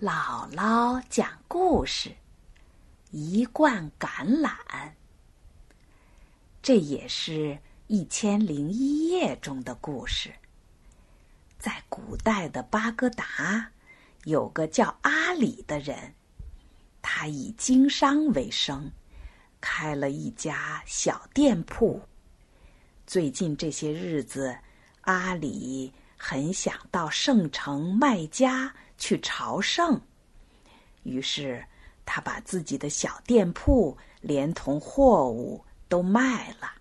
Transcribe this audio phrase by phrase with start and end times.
[0.00, 2.16] 姥姥讲故事：
[3.12, 4.50] 一罐橄榄。
[6.60, 10.34] 这也是一千零一夜中的故事。
[11.60, 13.70] 在古代的巴格达，
[14.24, 16.14] 有个叫阿里的人，
[17.00, 18.90] 他以经商为生，
[19.60, 22.02] 开了一家小店铺。
[23.06, 24.58] 最近这些日子，
[25.02, 28.74] 阿里很想到圣城麦加。
[28.96, 30.00] 去朝圣，
[31.02, 31.62] 于是
[32.06, 36.72] 他把自己的小店铺连同货物都卖了。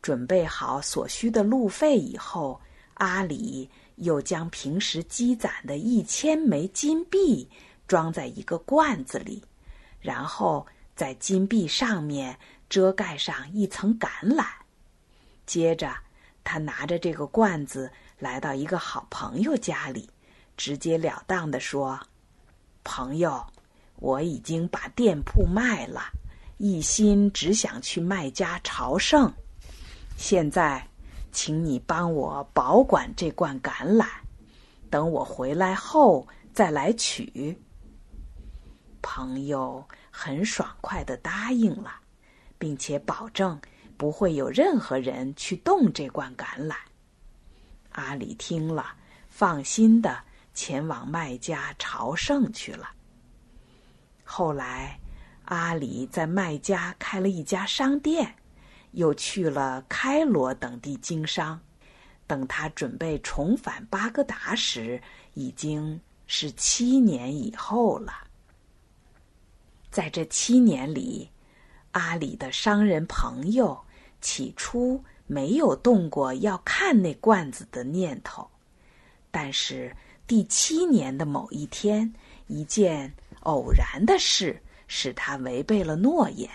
[0.00, 2.58] 准备好所需的路费以后，
[2.94, 7.46] 阿里又将平时积攒的一千枚金币
[7.88, 9.42] 装在一个罐子里，
[10.00, 12.38] 然后在金币上面
[12.70, 14.46] 遮盖上一层橄榄。
[15.44, 15.92] 接着，
[16.44, 20.08] 他拿着这个罐子来到一个好朋友家里。
[20.56, 21.98] 直截了当的说
[22.84, 23.44] ：“朋友，
[23.96, 26.02] 我已经把店铺卖了，
[26.58, 29.32] 一心只想去麦家朝圣。
[30.16, 30.86] 现在，
[31.32, 34.06] 请你帮我保管这罐橄榄，
[34.88, 37.58] 等我回来后再来取。”
[39.02, 41.96] 朋友很爽快的答应了，
[42.58, 43.60] 并且保证
[43.96, 46.76] 不会有任何人去动这罐橄榄。
[47.94, 48.94] 阿里听了，
[49.28, 50.22] 放心的。
[50.56, 52.88] 前往麦家朝圣去了。
[54.22, 54.96] 后来，
[55.46, 58.36] 阿里在麦家开了一家商店，
[58.92, 61.60] 又去了开罗等地经商。
[62.28, 68.12] 等他准备重返巴格达时，已经是七年以后了。
[69.90, 71.28] 在这七年里，
[71.90, 73.76] 阿里的商人朋友
[74.20, 78.48] 起初没有动过要看那罐子的念头，
[79.30, 79.94] 但是。
[80.26, 82.10] 第七年的某一天，
[82.46, 84.58] 一件偶然的事
[84.88, 86.48] 使他违背了诺言。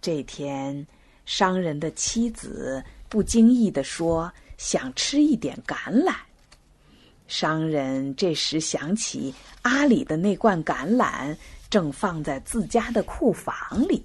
[0.00, 0.86] 这天，
[1.26, 6.14] 商人的妻子不经意地说：“想吃一点橄榄。”
[7.28, 11.36] 商人这时想起阿里的那罐橄榄
[11.68, 13.54] 正放在自家的库房
[13.86, 14.02] 里，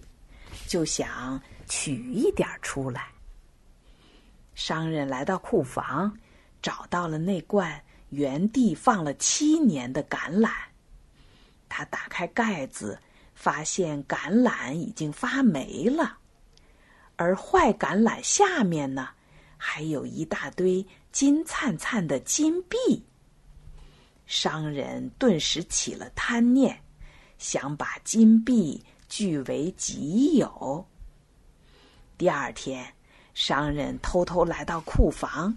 [0.68, 3.11] 就想取一点出来。
[4.54, 6.18] 商人来到库房，
[6.62, 7.84] 找到了那罐。
[8.10, 10.52] 原地放了七年的橄榄，
[11.70, 13.00] 他打开盖子，
[13.34, 16.18] 发现橄榄已经发霉了，
[17.16, 19.08] 而坏橄榄下面呢，
[19.56, 22.78] 还有一大堆金灿灿的金币。
[24.26, 26.78] 商人顿时起了贪念，
[27.38, 30.86] 想把金币据为己有。
[32.18, 32.94] 第二天，
[33.34, 35.56] 商人偷偷来到库房。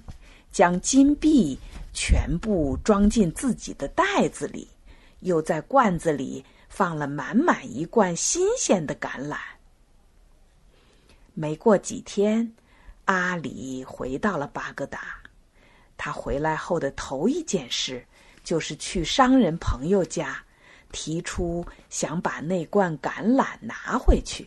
[0.52, 1.58] 将金币
[1.92, 4.68] 全部装进自己的袋子里，
[5.18, 9.36] 又在罐子里放了满满一罐新鲜的橄榄。
[11.32, 12.54] 没过几天，
[13.06, 15.00] 阿里回到了巴格达。
[15.96, 18.06] 他回来后的头一件事，
[18.44, 20.40] 就是去商人朋友家，
[20.92, 24.46] 提出想把那罐橄榄拿回去。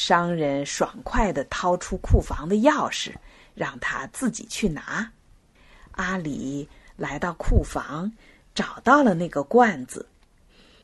[0.00, 3.12] 商人爽快的掏出库房的钥匙。
[3.58, 5.10] 让他自己去拿。
[5.90, 8.08] 阿里来到库房，
[8.54, 10.08] 找到了那个罐子。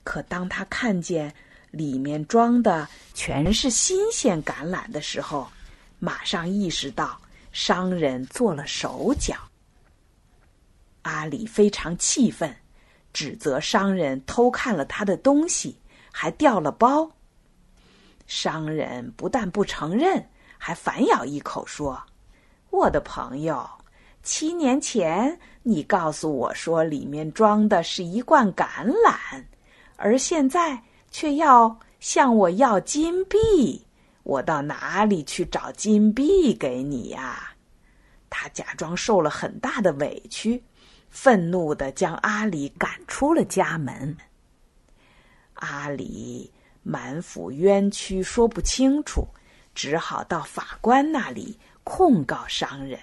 [0.03, 1.33] 可当他看见
[1.71, 5.47] 里面装的全是新鲜橄榄的时候，
[6.01, 7.17] 马上意识到
[7.53, 9.37] 商人做了手脚。
[11.03, 12.53] 阿里非常气愤，
[13.13, 15.79] 指责商人偷看了他的东西，
[16.11, 17.09] 还掉了包。
[18.27, 22.03] 商人不但不承认，还反咬一口说。
[22.71, 23.69] 我的朋友，
[24.23, 29.45] 七年前你告诉我说里面装的是一罐橄榄，
[29.97, 33.87] 而现在却要向我要金币，
[34.23, 37.51] 我到哪里去找金币给你呀？
[38.29, 40.65] 他假装受了很大的委屈，
[41.09, 44.17] 愤怒的将阿里赶出了家门。
[45.55, 46.53] 阿里
[46.85, 49.27] 满腹冤屈，说不清楚，
[49.75, 51.59] 只好到法官那里。
[51.87, 52.99] 控告商人。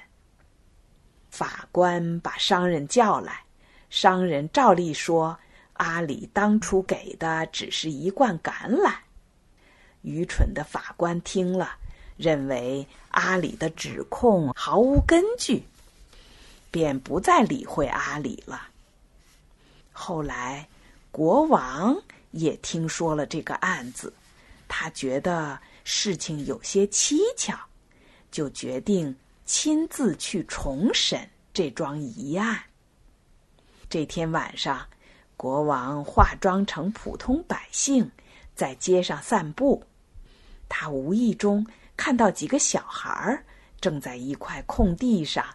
[1.29, 3.43] 法官把商人叫来，
[3.91, 5.37] 商人照例说
[5.77, 8.95] ：“阿里当初给的只是一罐橄榄。”
[10.01, 11.75] 愚蠢的法官听了，
[12.17, 15.63] 认为阿里的指控毫无根据，
[16.71, 18.63] 便不再理会阿里了。
[19.91, 20.67] 后来，
[21.11, 22.01] 国王
[22.31, 24.13] 也听说了这个案子，
[24.67, 27.57] 他觉得事情有些蹊跷。
[28.31, 29.13] 就决定
[29.43, 32.57] 亲自去重审这桩疑案。
[33.89, 34.87] 这天晚上，
[35.35, 38.09] 国王化妆成普通百姓，
[38.55, 39.83] 在街上散步。
[40.69, 41.67] 他无意中
[41.97, 43.45] 看到几个小孩儿
[43.81, 45.45] 正在一块空地上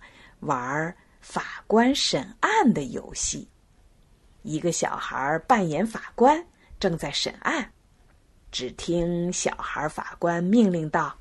[0.40, 3.49] 玩法官审案的游戏。
[4.43, 6.46] 一个小孩扮演法官，
[6.78, 7.73] 正在审案。
[8.52, 11.19] 只听小孩法官命令道：“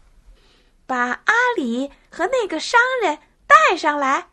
[0.86, 4.28] 把阿里和那个商人带上来。”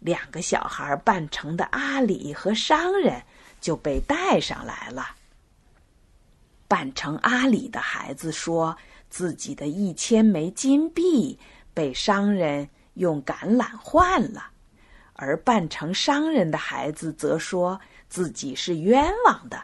[0.00, 3.22] 两个小孩扮成的阿里和商人
[3.60, 5.16] 就被带上来了。
[6.68, 8.76] 扮成阿里的孩子说
[9.08, 11.38] 自己的一千枚金币
[11.74, 14.52] 被商人用橄榄换了，
[15.14, 19.62] 而扮成商人的孩子则说自己是冤枉的。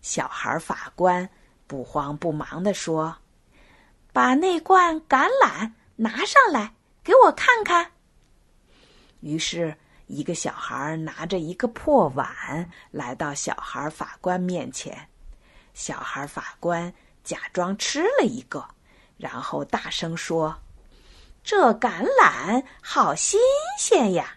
[0.00, 1.28] 小孩法官
[1.66, 3.18] 不慌不忙地说
[4.14, 7.90] ：“把那罐橄榄拿上来，给我看看。”
[9.20, 9.76] 于是，
[10.06, 15.08] 一个小孩拿着一个破碗来到小孩法官面前。
[15.74, 16.94] 小孩法官
[17.24, 18.64] 假装吃了一个，
[19.16, 20.56] 然后大声说
[21.42, 23.40] ：“这橄榄好新
[23.78, 24.35] 鲜呀！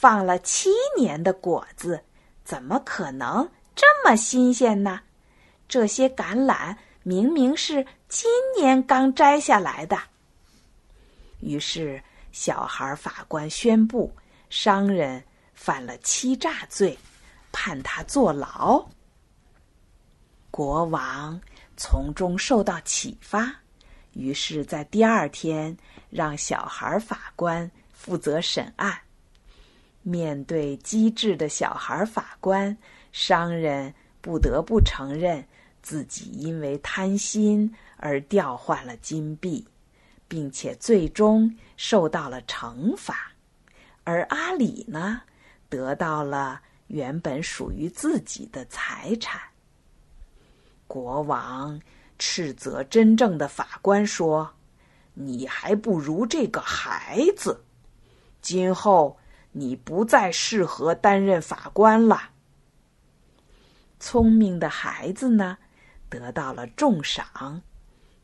[0.00, 2.00] 放了七年的果子，
[2.44, 5.00] 怎么可能这么新鲜呢？
[5.66, 9.98] 这些橄榄明明是今年刚摘下来的。”
[11.40, 12.00] 于是。
[12.30, 14.14] 小孩法官宣布，
[14.48, 15.20] 商人
[15.54, 16.96] 犯了欺诈罪，
[17.50, 18.86] 判他坐牢。
[20.50, 21.40] 国王
[21.76, 23.52] 从中受到启发，
[24.12, 25.76] 于是，在第二天
[26.10, 28.96] 让小孩法官负责审案。
[30.08, 32.76] 面对机智的小孩法官，
[33.12, 35.44] 商人不得不承认
[35.82, 39.66] 自己因为贪心而调换了金币。
[40.30, 43.32] 并且最终受到了惩罚，
[44.04, 45.22] 而阿里呢，
[45.70, 49.40] 得到了原本属于自己的财产。
[50.86, 51.80] 国王
[52.18, 54.52] 斥责真正的法官说
[55.14, 57.64] ：“你还不如这个孩子，
[58.42, 59.18] 今后
[59.58, 62.30] 你不再适合担任法官了。”
[63.98, 65.58] 聪明的孩子呢，
[66.08, 67.62] 得到了重赏，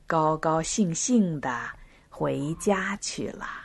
[0.06, 1.50] 高高兴兴的。
[2.16, 3.63] 回家去了。